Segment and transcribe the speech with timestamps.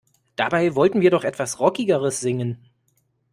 [0.35, 2.57] Dabei wollten wir doch etwas Rockigeres singen.